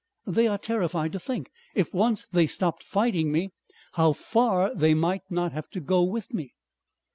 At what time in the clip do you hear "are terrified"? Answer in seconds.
0.47-1.11